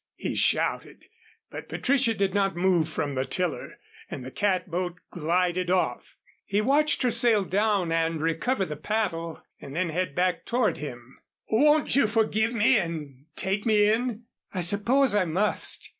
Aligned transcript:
he 0.15 0.33
shouted. 0.33 1.05
But 1.51 1.69
Patricia 1.69 2.15
did 2.15 2.33
not 2.33 2.55
move 2.55 2.89
from 2.89 3.13
the 3.13 3.23
tiller, 3.23 3.73
and 4.09 4.25
the 4.25 4.31
catboat 4.31 4.95
glided 5.11 5.69
off. 5.69 6.17
He 6.43 6.59
watched 6.59 7.03
her 7.03 7.11
sail 7.11 7.43
down 7.45 7.91
and 7.91 8.19
recover 8.19 8.65
the 8.65 8.77
paddle 8.77 9.43
and 9.59 9.75
then 9.75 9.89
head 9.89 10.15
back 10.15 10.43
toward 10.43 10.77
him. 10.77 11.19
"Won't 11.51 11.95
you 11.95 12.07
forgive 12.07 12.51
me 12.51 12.79
and 12.79 13.27
take 13.35 13.63
me 13.67 13.91
in?" 13.91 14.23
"I 14.51 14.61
suppose 14.61 15.13
I 15.13 15.25
must. 15.25 15.87